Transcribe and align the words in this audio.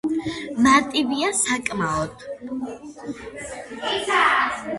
მარტივია 0.67 1.29
საკმაოდ. 1.41 2.25